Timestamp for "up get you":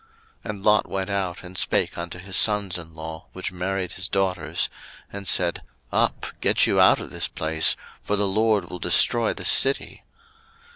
5.91-6.79